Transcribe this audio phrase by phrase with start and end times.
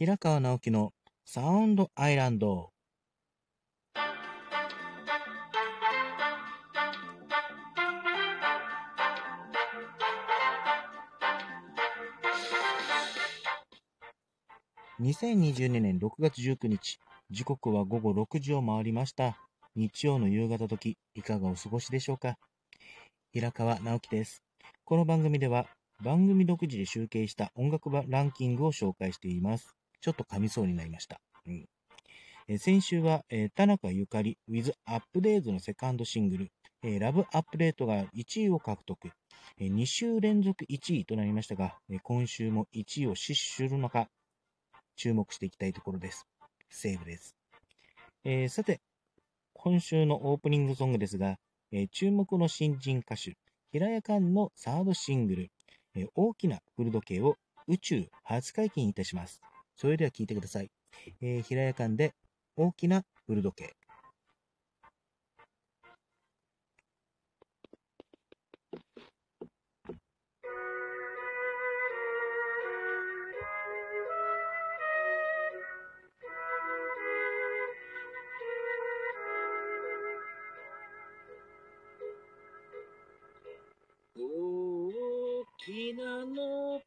[0.00, 0.92] 平川直樹の
[1.24, 2.70] サウンドアイランド。
[15.00, 17.00] 2022年6月19日、
[17.32, 19.36] 時刻は午後6時を回りました。
[19.74, 22.36] 日曜の夕方時、いかがお過ごしでしょうか？
[23.32, 24.44] 平川直樹です。
[24.84, 25.66] この番組では、
[26.04, 29.74] 番組独自で集計した音楽ランキングを紹介しています。
[30.00, 31.20] ちょっと噛みそうになりました。
[31.46, 31.68] うん
[32.50, 36.50] え先週は、え、田中ゆかり with アップデートのセカンドシングル、
[36.82, 39.10] えー、ラブアップデートが1位を獲得、
[39.58, 44.08] え、2週連続1位となりましたが、え今週も1位を死守するのか、
[44.96, 46.26] 注目していきたいところです。
[46.70, 47.36] セーブです。
[48.24, 48.80] えー、さて、
[49.52, 51.36] 今週のオープニングソングですが、
[51.70, 53.36] えー、注目の新人歌手、
[53.72, 55.50] 平谷寛のサードシングル、
[55.94, 59.42] えー、大きな古時計を宇宙初解禁いたします。
[59.78, 60.72] それでは聴いてください。
[61.20, 62.12] えー、平谷寛で
[62.56, 63.76] 大きな古時計。
[84.16, 86.82] 大きなの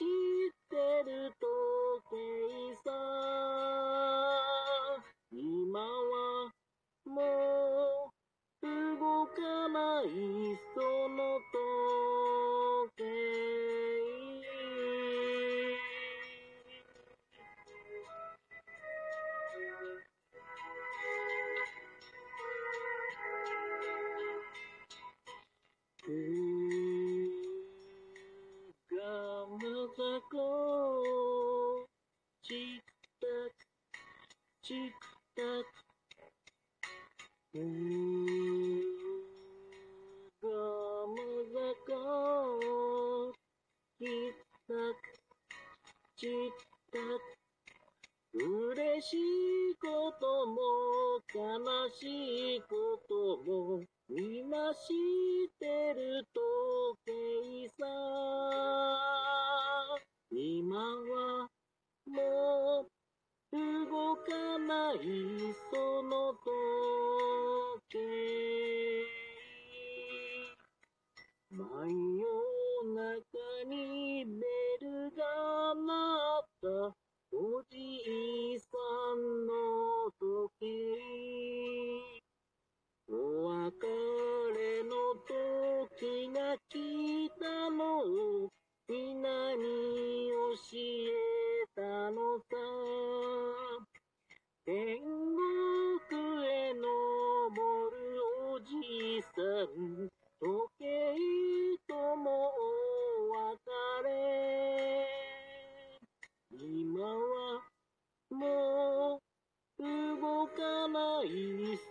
[0.00, 0.23] み
[52.00, 52.66] しいこ
[53.08, 54.78] ともみんな知
[55.46, 56.40] ってる時
[57.06, 57.86] 計さ。
[60.30, 61.48] 今は
[62.06, 62.88] もう
[63.52, 64.98] 動かない
[65.70, 66.44] その時。
[67.94, 68.00] 計
[94.66, 96.82] 天国へ登
[97.90, 98.00] る
[98.50, 98.64] おじ
[99.18, 100.08] いさん。
[100.40, 100.84] 時計
[101.86, 105.06] ともお別れ。
[106.50, 107.60] 今は
[108.30, 109.20] も
[109.78, 111.28] う動かない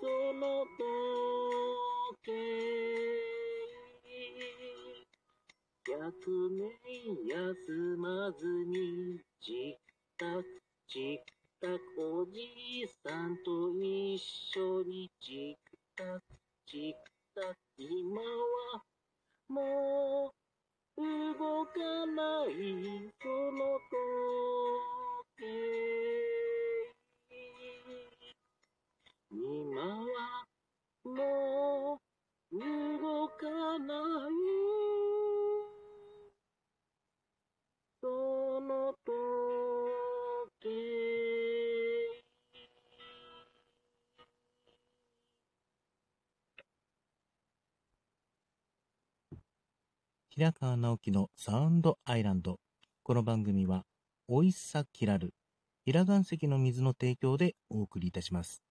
[0.00, 2.30] その時計。
[6.50, 6.70] ね
[7.28, 9.76] 休まずに、チ
[10.16, 10.44] クタク、
[10.86, 11.68] チクた、
[11.98, 16.22] おじいさんと一緒に、チクタク、
[16.66, 16.94] チ
[17.34, 18.82] クタク、今は
[19.48, 20.32] も
[20.96, 22.54] う動かない、
[23.20, 23.78] その
[25.38, 26.29] 時。
[50.40, 52.60] 平川直樹のサウンドアイランド。
[53.02, 53.84] この番組は、
[54.26, 55.34] おいしさきらる、
[55.84, 58.62] 平岩石の水の提供でお送りいたします。